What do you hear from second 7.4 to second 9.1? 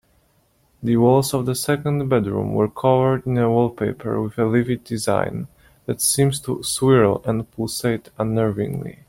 pulsate unnervingly.